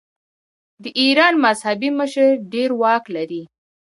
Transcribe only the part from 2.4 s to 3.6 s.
ډیر واک لري.